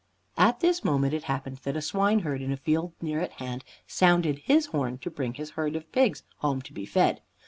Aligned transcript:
At 0.35 0.61
this 0.61 0.83
moment 0.83 1.13
it 1.13 1.25
happened 1.25 1.57
that 1.57 1.77
a 1.77 1.79
swineherd 1.79 2.41
in 2.41 2.51
a 2.51 2.57
field 2.57 2.93
near 3.03 3.19
at 3.19 3.33
hand 3.33 3.63
sounded 3.85 4.39
his 4.39 4.65
horn 4.71 4.97
to 4.97 5.11
bring 5.11 5.35
his 5.35 5.51
herd 5.51 5.75
of 5.75 5.91
pigs 5.91 6.23
home 6.37 6.63
to 6.63 6.73
be 6.73 6.87
fed. 6.87 7.21